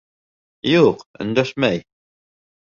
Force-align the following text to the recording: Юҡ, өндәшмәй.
Юҡ, 0.71 1.05
өндәшмәй. 1.27 1.85